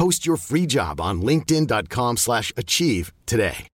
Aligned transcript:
Post 0.00 0.24
your 0.24 0.38
free 0.38 0.64
job 0.64 0.98
on 0.98 1.20
linkedin.com 1.20 2.16
slash 2.16 2.54
achieve 2.56 3.12
today. 3.26 3.66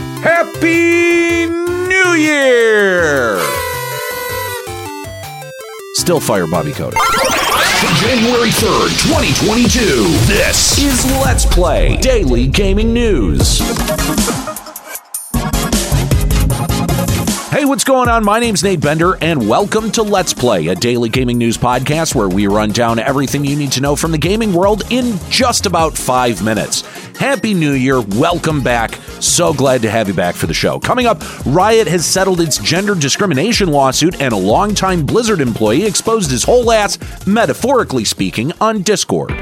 Happy 0.00 1.46
New 1.46 2.10
Year! 2.18 3.38
Still 5.94 6.18
fire 6.18 6.48
Bobby 6.48 6.72
Kotick. 6.72 6.98
January 8.00 8.50
3rd, 8.50 8.90
2022. 9.06 9.78
This 10.26 10.82
Is 10.82 11.04
Let's 11.22 11.46
Play 11.46 11.96
Daily 11.98 12.48
Gaming 12.48 12.92
News. 12.92 13.60
What's 17.66 17.82
going 17.82 18.08
on? 18.08 18.24
My 18.24 18.38
name's 18.38 18.62
Nate 18.62 18.80
Bender, 18.80 19.16
and 19.20 19.48
welcome 19.48 19.90
to 19.92 20.02
Let's 20.04 20.32
Play, 20.32 20.68
a 20.68 20.74
daily 20.76 21.08
gaming 21.08 21.36
news 21.36 21.58
podcast 21.58 22.14
where 22.14 22.28
we 22.28 22.46
run 22.46 22.70
down 22.70 23.00
everything 23.00 23.44
you 23.44 23.56
need 23.56 23.72
to 23.72 23.80
know 23.80 23.96
from 23.96 24.12
the 24.12 24.18
gaming 24.18 24.52
world 24.52 24.84
in 24.90 25.18
just 25.30 25.66
about 25.66 25.98
five 25.98 26.44
minutes. 26.44 26.82
Happy 27.16 27.54
New 27.54 27.72
Year. 27.72 28.00
Welcome 28.00 28.62
back. 28.62 28.94
So 29.20 29.52
glad 29.52 29.82
to 29.82 29.90
have 29.90 30.06
you 30.06 30.14
back 30.14 30.36
for 30.36 30.46
the 30.46 30.54
show. 30.54 30.78
Coming 30.78 31.06
up, 31.06 31.20
Riot 31.44 31.88
has 31.88 32.06
settled 32.06 32.40
its 32.40 32.58
gender 32.58 32.94
discrimination 32.94 33.70
lawsuit, 33.70 34.20
and 34.20 34.32
a 34.32 34.36
longtime 34.36 35.04
Blizzard 35.04 35.40
employee 35.40 35.86
exposed 35.86 36.30
his 36.30 36.44
whole 36.44 36.70
ass, 36.70 36.98
metaphorically 37.26 38.04
speaking, 38.04 38.52
on 38.60 38.82
Discord. 38.82 39.32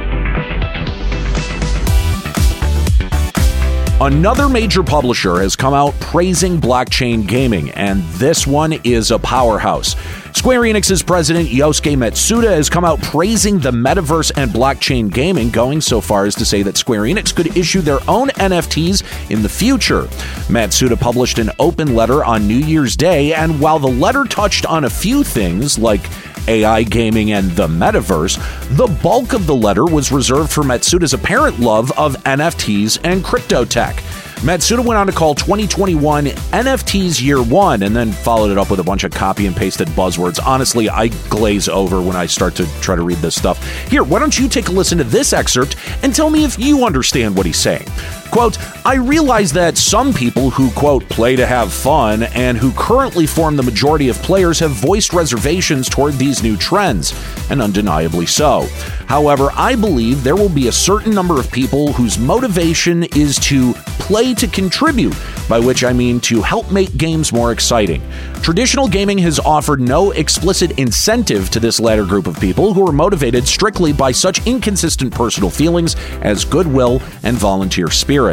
Another 4.00 4.49
major 4.49 4.82
publisher 4.82 5.37
has 5.37 5.55
come 5.55 5.72
out 5.72 5.94
praising 6.00 6.60
blockchain 6.60 7.25
gaming, 7.25 7.71
and 7.71 8.03
this 8.15 8.44
one 8.44 8.72
is 8.82 9.12
a 9.12 9.21
powerhouse. 9.21 9.94
Square 10.37 10.62
Enix's 10.62 11.00
president 11.00 11.49
Yosuke 11.49 11.97
Matsuda 11.97 12.50
has 12.50 12.69
come 12.69 12.84
out 12.84 13.00
praising 13.03 13.60
the 13.60 13.71
metaverse 13.71 14.32
and 14.37 14.50
blockchain 14.50 15.12
gaming, 15.12 15.49
going 15.49 15.81
so 15.81 16.00
far 16.00 16.27
as 16.27 16.34
to 16.34 16.44
say 16.44 16.62
that 16.65 16.77
Square 16.77 17.03
Enix 17.03 17.32
could 17.32 17.56
issue 17.56 17.82
their 17.82 18.00
own 18.09 18.31
NFTs 18.31 19.31
in 19.31 19.43
the 19.43 19.49
future. 19.49 20.03
Matsuda 20.49 20.99
published 20.99 21.38
an 21.38 21.50
open 21.61 21.94
letter 21.94 22.25
on 22.25 22.49
New 22.49 22.59
Year's 22.59 22.97
Day, 22.97 23.32
and 23.32 23.61
while 23.61 23.78
the 23.78 23.87
letter 23.87 24.25
touched 24.25 24.66
on 24.66 24.84
a 24.84 24.91
few 24.91 25.22
things 25.22 25.78
like 25.78 26.03
AI 26.49 26.82
gaming, 26.82 27.32
and 27.32 27.50
the 27.53 27.66
metaverse, 27.66 28.37
the 28.77 28.87
bulk 29.03 29.32
of 29.32 29.47
the 29.47 29.55
letter 29.55 29.84
was 29.84 30.12
reserved 30.12 30.53
for 30.53 30.62
Matsuda's 30.62 31.15
apparent 31.15 31.60
love 31.60 31.91
of 31.99 32.16
NFTs 32.25 33.00
and 33.05 33.25
crypto 33.25 33.65
tech. 33.65 34.03
Matsuda 34.44 34.84
went 34.84 34.99
on 34.99 35.06
to 35.06 35.12
call 35.12 35.34
2021 35.34 36.27
NFTs 36.27 37.22
Year 37.22 37.43
One 37.43 37.82
and 37.82 37.97
then 37.97 38.12
followed 38.12 38.50
it 38.50 38.59
up 38.59 38.71
with 38.71 38.78
a 38.78 38.84
bunch 38.84 39.03
of 39.03 39.10
copy 39.10 39.47
and 39.47 39.56
pasted 39.56 39.88
buzzwords. 39.88 40.38
Honestly, 40.44 40.91
I 40.91 41.09
glaze 41.31 41.66
over 41.66 42.03
when 42.03 42.15
I 42.15 42.27
start 42.27 42.55
to 42.56 42.66
try 42.82 42.94
to 42.94 43.03
read 43.03 43.16
this 43.19 43.34
stuff. 43.34 43.66
Here, 43.88 44.05
why 44.05 44.19
don't 44.19 44.38
you 44.38 44.47
take 44.49 44.69
a 44.69 44.72
listen 44.72 44.99
to 44.99 45.05
this 45.05 45.32
excerpt 45.32 45.76
and 46.03 46.15
tell 46.15 46.28
me 46.28 46.44
if 46.44 46.59
you 46.59 46.84
understand 46.84 47.34
what 47.34 47.47
he's 47.47 47.56
saying? 47.56 47.87
Quote, 48.34 48.59
I 48.84 48.97
realize 48.97 49.53
that 49.53 49.78
some 49.78 50.12
people 50.12 50.50
who, 50.50 50.69
quote, 50.72 51.09
play 51.09 51.37
to 51.37 51.47
have 51.47 51.72
fun 51.72 52.25
and 52.25 52.59
who 52.59 52.72
currently 52.72 53.28
form 53.28 53.55
the 53.55 53.62
majority 53.62 54.09
of 54.09 54.21
players 54.22 54.59
have 54.59 54.72
voiced 54.72 55.12
reservations 55.12 55.89
toward 55.89 56.15
these 56.15 56.43
new 56.43 56.56
trends, 56.56 57.15
and 57.49 57.62
undeniably 57.62 58.27
so. 58.27 58.67
However, 59.06 59.50
I 59.55 59.77
believe 59.77 60.25
there 60.25 60.34
will 60.34 60.49
be 60.49 60.67
a 60.67 60.73
certain 60.73 61.15
number 61.15 61.39
of 61.39 61.53
people 61.53 61.93
whose 61.93 62.19
motivation 62.19 63.05
is 63.15 63.39
to 63.39 63.73
play 64.00 64.34
to 64.34 64.49
contribute, 64.49 65.15
by 65.49 65.61
which 65.61 65.84
I 65.84 65.93
mean 65.93 66.19
to 66.23 66.43
help 66.43 66.73
make 66.73 66.97
games 66.97 67.33
more 67.33 67.53
exciting. 67.53 68.03
Traditional 68.43 68.89
gaming 68.89 69.19
has 69.19 69.39
offered 69.39 69.81
no 69.81 70.11
explicit 70.11 70.77
incentive 70.78 71.50
to 71.50 71.61
this 71.61 71.78
latter 71.78 72.05
group 72.05 72.27
of 72.27 72.41
people 72.41 72.75
who 72.75 72.87
are 72.87 72.93
motivated 72.93 73.47
strictly 73.47 73.93
by 73.93 74.11
such 74.11 74.44
inconsistent 74.44 75.15
personal 75.15 75.50
feelings 75.50 75.94
as 76.23 76.44
goodwill 76.44 77.00
and 77.23 77.37
volunteer 77.37 77.89
spirit. 77.91 78.24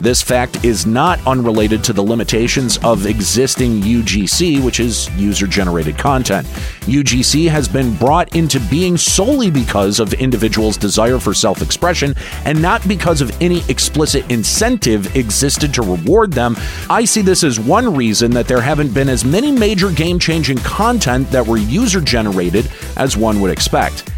This 0.00 0.20
fact 0.20 0.64
is 0.64 0.86
not 0.86 1.18
unrelated 1.26 1.82
to 1.84 1.92
the 1.92 2.02
limitations 2.02 2.78
of 2.78 3.06
existing 3.06 3.80
UGC, 3.80 4.62
which 4.62 4.80
is 4.80 5.08
user 5.16 5.46
generated 5.46 5.96
content. 5.96 6.46
UGC 6.82 7.48
has 7.48 7.68
been 7.68 7.94
brought 7.96 8.34
into 8.34 8.60
being 8.60 8.96
solely 8.96 9.50
because 9.50 10.00
of 10.00 10.12
individuals' 10.14 10.76
desire 10.76 11.18
for 11.18 11.32
self 11.32 11.62
expression 11.62 12.14
and 12.44 12.60
not 12.60 12.86
because 12.88 13.20
of 13.20 13.34
any 13.40 13.62
explicit 13.68 14.30
incentive 14.30 15.16
existed 15.16 15.72
to 15.74 15.82
reward 15.82 16.32
them. 16.32 16.56
I 16.90 17.04
see 17.04 17.22
this 17.22 17.44
as 17.44 17.58
one 17.60 17.94
reason 17.94 18.30
that 18.32 18.48
there 18.48 18.60
haven't 18.60 18.92
been 18.92 19.08
as 19.08 19.24
many 19.24 19.52
major 19.52 19.90
game 19.90 20.18
changing 20.18 20.58
content 20.58 21.30
that 21.30 21.46
were 21.46 21.56
user 21.56 22.00
generated 22.00 22.70
as 22.96 23.16
one 23.16 23.40
would 23.40 23.50
expect. 23.50 24.10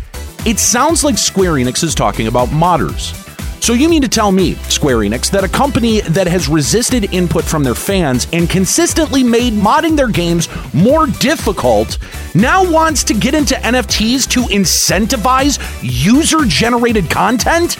It 0.47 0.59
sounds 0.59 1.05
like 1.05 1.19
Square 1.19 1.55
Enix 1.55 1.83
is 1.85 1.95
talking 1.95 2.29
about 2.29 2.49
modders. 2.49 3.26
So 3.67 3.73
you 3.73 3.89
mean 3.89 4.03
to 4.03 4.09
tell 4.09 4.31
me, 4.31 4.55
Square 4.69 4.99
Enix, 4.99 5.29
that 5.33 5.43
a 5.43 5.49
company 5.49 6.01
that 6.03 6.29
has 6.29 6.49
resisted 6.49 7.13
input 7.13 7.43
from 7.43 7.65
their 7.65 7.75
fans 7.75 8.29
and 8.33 8.49
consistently 8.49 9.25
made 9.25 9.55
modding 9.55 9.97
their 9.97 10.07
games 10.07 10.49
more 10.73 11.09
difficult 11.09 11.99
now 12.33 12.63
wants 12.71 13.03
to 13.03 13.13
get 13.13 13.35
into 13.35 13.57
NFTs 13.57 14.31
to 14.31 14.43
incentivize 14.43 15.59
user 15.83 16.45
generated 16.45 17.11
content? 17.11 17.75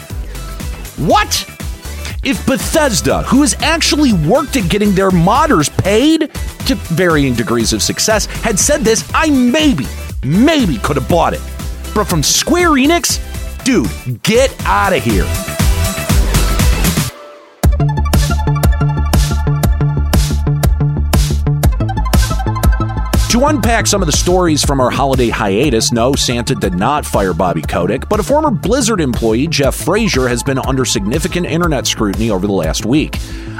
What? 0.97 1.49
If 2.21 2.45
Bethesda, 2.45 3.23
who 3.23 3.39
has 3.39 3.53
actually 3.61 4.11
worked 4.11 4.57
at 4.57 4.69
getting 4.69 4.93
their 4.93 5.11
modders 5.11 5.69
paid 5.85 6.33
to 6.65 6.75
varying 6.75 7.33
degrees 7.33 7.71
of 7.71 7.81
success, 7.81 8.25
had 8.25 8.59
said 8.59 8.81
this, 8.81 9.09
I 9.13 9.29
maybe, 9.29 9.85
maybe 10.21 10.79
could 10.79 10.97
have 10.97 11.07
bought 11.07 11.31
it. 11.33 11.41
But 11.95 12.09
from 12.09 12.23
Square 12.23 12.71
Enix, 12.71 13.23
dude, 13.63 14.21
get 14.23 14.53
out 14.65 14.91
of 14.91 15.01
here. 15.01 15.56
To 23.47 23.55
unpack 23.55 23.87
some 23.87 24.01
of 24.01 24.07
the 24.07 24.17
stories 24.17 24.61
from 24.61 24.81
our 24.81 24.89
holiday 24.89 25.29
hiatus, 25.29 25.93
no, 25.93 26.13
Santa 26.15 26.53
did 26.53 26.73
not 26.73 27.05
fire 27.05 27.33
Bobby 27.33 27.61
Kotick, 27.61 28.09
but 28.09 28.19
a 28.19 28.23
former 28.23 28.51
Blizzard 28.51 28.99
employee, 28.99 29.47
Jeff 29.47 29.73
Frazier, 29.73 30.27
has 30.27 30.43
been 30.43 30.59
under 30.59 30.83
significant 30.83 31.45
internet 31.45 31.87
scrutiny 31.87 32.29
over 32.29 32.45
the 32.45 32.51
last 32.51 32.85
week. 32.85 33.15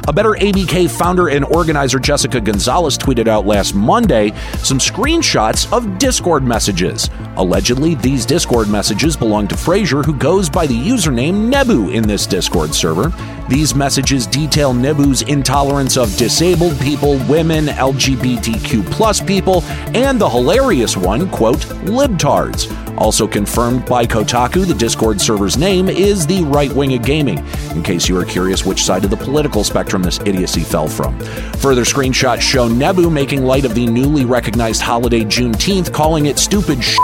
A 0.09 0.11
Better 0.11 0.31
ABK 0.31 0.89
founder 0.89 1.29
and 1.29 1.45
organizer 1.45 1.99
Jessica 1.99 2.41
Gonzalez 2.41 2.97
tweeted 2.97 3.29
out 3.29 3.45
last 3.45 3.75
Monday 3.75 4.31
some 4.57 4.77
screenshots 4.77 5.71
of 5.71 5.97
Discord 5.97 6.43
messages. 6.43 7.09
Allegedly, 7.37 7.95
these 7.95 8.25
Discord 8.25 8.67
messages 8.67 9.15
belong 9.15 9.47
to 9.47 9.55
Frazier, 9.55 10.03
who 10.03 10.13
goes 10.13 10.49
by 10.49 10.67
the 10.67 10.77
username 10.77 11.47
Nebu 11.47 11.91
in 11.91 12.05
this 12.05 12.27
Discord 12.27 12.75
server. 12.75 13.13
These 13.49 13.75
messages 13.75 14.27
detail 14.27 14.73
Nebu's 14.73 15.21
intolerance 15.21 15.95
of 15.95 16.13
disabled 16.17 16.77
people, 16.81 17.17
women, 17.29 17.67
LGBTQ 17.67 18.91
plus 18.91 19.21
people, 19.21 19.63
and 19.93 20.19
the 20.19 20.27
hilarious 20.27 20.97
one, 20.97 21.29
quote, 21.29 21.59
libtards. 21.85 22.67
Also 22.97 23.25
confirmed 23.25 23.85
by 23.85 24.05
Kotaku, 24.05 24.67
the 24.67 24.73
Discord 24.73 25.21
server's 25.21 25.57
name 25.57 25.87
is 25.87 26.27
the 26.27 26.43
right 26.43 26.71
wing 26.73 26.93
of 26.95 27.05
gaming, 27.05 27.37
in 27.71 27.83
case 27.83 28.09
you 28.09 28.19
are 28.19 28.25
curious 28.25 28.65
which 28.65 28.83
side 28.83 29.05
of 29.05 29.11
the 29.11 29.17
political 29.17 29.63
spectrum 29.63 30.03
this 30.03 30.19
idiocy 30.21 30.61
fell 30.61 30.87
from. 30.87 31.17
Further 31.57 31.83
screenshots 31.83 32.41
show 32.41 32.67
Nebu 32.67 33.09
making 33.09 33.43
light 33.45 33.63
of 33.63 33.75
the 33.75 33.85
newly 33.85 34.25
recognized 34.25 34.81
holiday 34.81 35.21
Juneteenth, 35.21 35.93
calling 35.93 36.25
it 36.25 36.37
stupid 36.37 36.83
shit, 36.83 36.99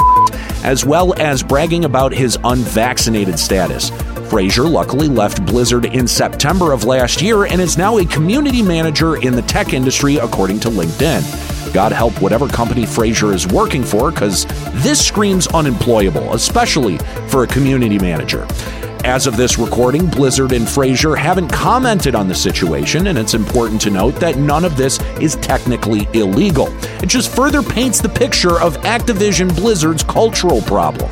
as 0.65 0.85
well 0.85 1.17
as 1.21 1.41
bragging 1.41 1.85
about 1.85 2.11
his 2.11 2.37
unvaccinated 2.43 3.39
status. 3.39 3.91
Frazier 4.29 4.63
luckily 4.63 5.07
left 5.07 5.45
Blizzard 5.45 5.85
in 5.85 6.07
September 6.07 6.71
of 6.71 6.85
last 6.85 7.21
year 7.21 7.45
and 7.45 7.61
is 7.61 7.77
now 7.77 7.97
a 7.97 8.05
community 8.05 8.61
manager 8.61 9.17
in 9.17 9.35
the 9.35 9.41
tech 9.43 9.73
industry, 9.73 10.17
according 10.17 10.59
to 10.61 10.69
LinkedIn. 10.69 11.73
God 11.73 11.91
help 11.91 12.19
whatever 12.21 12.47
company 12.47 12.85
Frazier 12.85 13.33
is 13.33 13.47
working 13.47 13.83
for, 13.83 14.11
because 14.11 14.45
this 14.83 15.05
screams 15.05 15.47
unemployable, 15.47 16.33
especially 16.33 16.97
for 17.27 17.43
a 17.43 17.47
community 17.47 17.99
manager. 17.99 18.47
As 19.03 19.27
of 19.27 19.35
this 19.35 19.57
recording, 19.59 20.07
Blizzard 20.07 20.53
and 20.53 20.67
Frazier 20.67 21.15
haven't 21.15 21.49
commented 21.49 22.15
on 22.15 22.29
the 22.29 22.35
situation, 22.35 23.07
and 23.07 23.17
it's 23.17 23.33
important 23.33 23.81
to 23.81 23.89
note 23.89 24.15
that 24.15 24.37
none 24.37 24.63
of 24.63 24.77
this 24.77 25.01
is 25.19 25.35
technically 25.37 26.07
illegal. 26.13 26.67
It 27.01 27.07
just 27.07 27.35
further 27.35 27.61
paints 27.61 27.99
the 27.99 28.07
picture 28.07 28.61
of 28.61 28.77
Activision 28.77 29.53
Blizzard's 29.55 30.03
cultural 30.03 30.61
problem. 30.61 31.11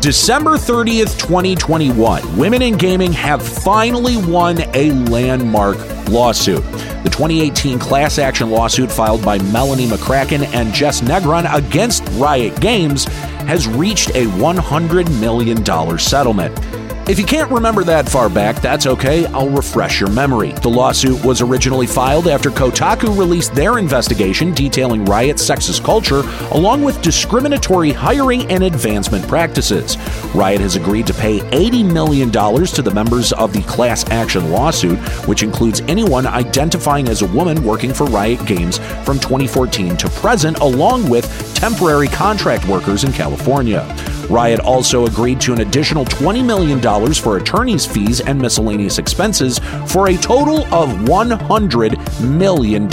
December 0.00 0.52
30th, 0.52 1.18
2021, 1.18 2.38
Women 2.38 2.62
in 2.62 2.78
Gaming 2.78 3.12
have 3.12 3.46
finally 3.46 4.16
won 4.16 4.56
a 4.72 4.92
landmark 5.10 5.76
lawsuit. 6.08 6.62
The 7.02 7.10
2018 7.10 7.78
class 7.78 8.18
action 8.18 8.48
lawsuit 8.48 8.90
filed 8.90 9.22
by 9.22 9.36
Melanie 9.52 9.86
McCracken 9.86 10.46
and 10.54 10.72
Jess 10.72 11.02
Negron 11.02 11.54
against 11.54 12.02
Riot 12.12 12.58
Games 12.62 13.04
has 13.44 13.68
reached 13.68 14.08
a 14.10 14.24
$100 14.24 15.20
million 15.20 15.98
settlement. 15.98 16.79
If 17.10 17.18
you 17.18 17.24
can't 17.24 17.50
remember 17.50 17.82
that 17.82 18.08
far 18.08 18.28
back, 18.28 18.62
that's 18.62 18.86
okay. 18.86 19.26
I'll 19.26 19.48
refresh 19.48 19.98
your 19.98 20.10
memory. 20.10 20.52
The 20.52 20.68
lawsuit 20.68 21.24
was 21.24 21.40
originally 21.40 21.88
filed 21.88 22.28
after 22.28 22.50
Kotaku 22.50 23.18
released 23.18 23.52
their 23.52 23.78
investigation 23.78 24.54
detailing 24.54 25.04
Riot's 25.04 25.44
sexist 25.44 25.82
culture, 25.82 26.22
along 26.52 26.84
with 26.84 27.02
discriminatory 27.02 27.90
hiring 27.90 28.48
and 28.48 28.62
advancement 28.62 29.26
practices. 29.26 29.96
Riot 30.36 30.60
has 30.60 30.76
agreed 30.76 31.08
to 31.08 31.14
pay 31.14 31.40
$80 31.40 31.92
million 31.92 32.30
to 32.30 32.80
the 32.80 32.94
members 32.94 33.32
of 33.32 33.52
the 33.52 33.62
class 33.62 34.08
action 34.12 34.52
lawsuit, 34.52 35.00
which 35.26 35.42
includes 35.42 35.80
anyone 35.88 36.28
identifying 36.28 37.08
as 37.08 37.22
a 37.22 37.26
woman 37.26 37.64
working 37.64 37.92
for 37.92 38.04
Riot 38.04 38.46
Games 38.46 38.78
from 39.04 39.18
2014 39.18 39.96
to 39.96 40.08
present, 40.10 40.60
along 40.60 41.10
with 41.10 41.26
temporary 41.56 42.06
contract 42.06 42.68
workers 42.68 43.02
in 43.02 43.12
California. 43.12 43.84
Riot 44.30 44.60
also 44.60 45.06
agreed 45.06 45.40
to 45.40 45.52
an 45.52 45.60
additional 45.60 46.04
$20 46.04 46.44
million 46.44 46.80
for 47.14 47.36
attorney's 47.36 47.84
fees 47.84 48.20
and 48.20 48.40
miscellaneous 48.40 48.98
expenses 48.98 49.58
for 49.88 50.08
a 50.08 50.16
total 50.16 50.62
of 50.72 50.88
$100 51.00 52.20
million. 52.22 52.88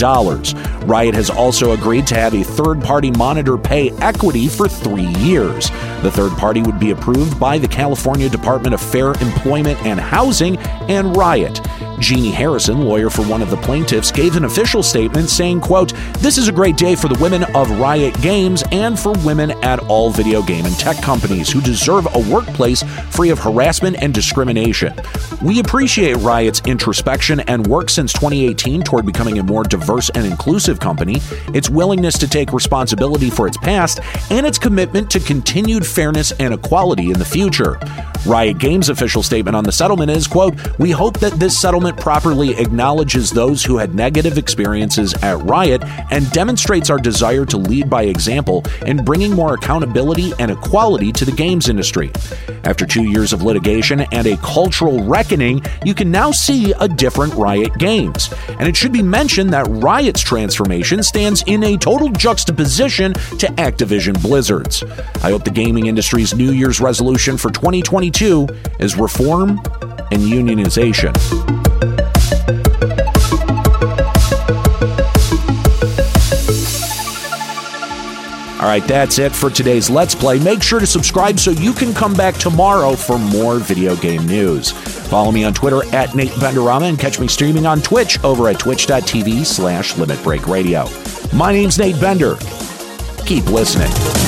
Riot 0.86 1.14
has 1.14 1.30
also 1.30 1.72
agreed 1.72 2.08
to 2.08 2.16
have 2.16 2.34
a 2.34 2.42
third 2.42 2.82
party 2.82 3.12
monitor 3.12 3.56
pay 3.56 3.90
equity 3.98 4.48
for 4.48 4.68
three 4.68 5.06
years. 5.18 5.70
The 6.02 6.10
third 6.10 6.32
party 6.32 6.60
would 6.62 6.80
be 6.80 6.90
approved 6.90 7.38
by 7.38 7.56
the 7.56 7.68
California 7.68 8.28
Department 8.28 8.74
of 8.74 8.80
Fair 8.80 9.12
Employment 9.12 9.80
and 9.86 10.00
Housing 10.00 10.56
and 10.88 11.16
Riot. 11.16 11.60
Genie 12.00 12.30
Harrison, 12.30 12.82
lawyer 12.82 13.10
for 13.10 13.22
one 13.22 13.42
of 13.42 13.50
the 13.50 13.56
plaintiffs, 13.56 14.10
gave 14.10 14.36
an 14.36 14.44
official 14.44 14.82
statement 14.82 15.28
saying, 15.28 15.60
quote, 15.60 15.92
This 16.18 16.38
is 16.38 16.48
a 16.48 16.52
great 16.52 16.76
day 16.76 16.94
for 16.94 17.08
the 17.08 17.18
women 17.20 17.44
of 17.54 17.70
Riot 17.78 18.20
Games 18.20 18.62
and 18.72 18.98
for 18.98 19.12
women 19.24 19.50
at 19.64 19.80
all 19.88 20.10
video 20.10 20.42
game 20.42 20.64
and 20.64 20.78
tech 20.78 21.00
companies 21.02 21.50
who 21.50 21.60
deserve 21.60 22.06
a 22.14 22.32
workplace 22.32 22.82
free 23.10 23.30
of 23.30 23.38
harassment 23.38 23.96
and 24.00 24.14
discrimination. 24.14 24.94
We 25.42 25.60
appreciate 25.60 26.16
Riot's 26.16 26.62
introspection 26.66 27.40
and 27.40 27.66
work 27.66 27.90
since 27.90 28.12
2018 28.12 28.82
toward 28.82 29.06
becoming 29.06 29.38
a 29.38 29.42
more 29.42 29.64
diverse 29.64 30.10
and 30.10 30.24
inclusive 30.24 30.80
company, 30.80 31.16
its 31.54 31.68
willingness 31.68 32.18
to 32.18 32.28
take 32.28 32.52
responsibility 32.52 33.30
for 33.30 33.46
its 33.46 33.56
past, 33.56 34.00
and 34.30 34.46
its 34.46 34.58
commitment 34.58 35.10
to 35.10 35.20
continued 35.20 35.86
fairness 35.86 36.32
and 36.32 36.54
equality 36.54 37.10
in 37.10 37.18
the 37.18 37.24
future. 37.24 37.78
Riot 38.26 38.58
Games' 38.58 38.88
official 38.88 39.22
statement 39.22 39.56
on 39.56 39.64
the 39.64 39.72
settlement 39.72 40.10
is, 40.10 40.26
quote, 40.26 40.54
We 40.78 40.90
hope 40.90 41.18
that 41.20 41.34
this 41.34 41.58
settlement 41.58 41.98
properly 41.98 42.56
acknowledges 42.58 43.30
those 43.30 43.64
who 43.64 43.78
had 43.78 43.94
negative 43.94 44.36
experiences 44.36 45.14
at 45.22 45.38
Riot 45.38 45.82
and 46.10 46.30
demonstrates 46.32 46.90
our 46.90 46.98
desire 46.98 47.46
to 47.46 47.56
lead 47.56 47.88
by 47.88 48.02
example 48.02 48.64
in 48.84 49.04
bringing 49.04 49.32
more 49.32 49.54
accountability 49.54 50.32
and 50.38 50.50
equality 50.50 51.12
to 51.12 51.24
the 51.24 51.32
games 51.32 51.68
industry. 51.68 52.10
After 52.64 52.84
two 52.84 53.04
years 53.04 53.32
of 53.32 53.42
litigation 53.42 54.00
and 54.12 54.26
a 54.26 54.36
cultural 54.38 55.02
reckoning, 55.04 55.62
you 55.84 55.94
can 55.94 56.10
now 56.10 56.30
see 56.30 56.72
a 56.72 56.88
different 56.88 57.32
Riot 57.34 57.72
Games. 57.78 58.32
And 58.48 58.68
it 58.68 58.76
should 58.76 58.92
be 58.92 59.02
mentioned 59.02 59.52
that 59.52 59.66
Riot's 59.68 60.20
transformation 60.20 61.02
stands 61.02 61.42
in 61.46 61.62
a 61.62 61.78
total 61.78 62.08
juxtaposition 62.10 63.14
to 63.14 63.46
Activision 63.56 64.20
Blizzard's. 64.20 64.82
I 65.22 65.30
hope 65.30 65.44
the 65.44 65.50
gaming 65.50 65.86
industry's 65.86 66.34
New 66.34 66.52
Year's 66.52 66.80
resolution 66.80 67.38
for 67.38 67.50
2022 68.10 68.82
is 68.82 68.96
reform 68.96 69.50
and 70.10 70.22
unionization. 70.22 71.14
All 78.60 78.64
right, 78.64 78.82
that's 78.86 79.18
it 79.18 79.32
for 79.32 79.50
today's 79.50 79.88
Let's 79.88 80.14
Play. 80.14 80.40
Make 80.40 80.62
sure 80.62 80.80
to 80.80 80.86
subscribe 80.86 81.38
so 81.38 81.52
you 81.52 81.72
can 81.72 81.94
come 81.94 82.12
back 82.14 82.34
tomorrow 82.34 82.96
for 82.96 83.18
more 83.18 83.58
video 83.58 83.94
game 83.96 84.26
news. 84.26 84.72
Follow 84.72 85.30
me 85.30 85.44
on 85.44 85.54
Twitter 85.54 85.84
at 85.94 86.14
Nate 86.14 86.32
Benderama 86.32 86.88
and 86.88 86.98
catch 86.98 87.20
me 87.20 87.28
streaming 87.28 87.66
on 87.66 87.80
Twitch 87.80 88.22
over 88.24 88.48
at 88.48 88.58
twitch.tv 88.58 89.46
slash 89.46 89.96
Limit 89.96 90.22
Break 90.22 90.48
Radio. 90.48 90.86
My 91.32 91.52
name's 91.52 91.78
Nate 91.78 92.00
Bender. 92.00 92.36
Keep 93.24 93.46
listening. 93.46 94.27